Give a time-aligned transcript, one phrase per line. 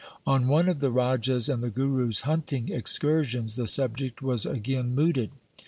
[0.25, 5.29] On one of the Raja's and the Guru's hunting excursions the subject was again mooted.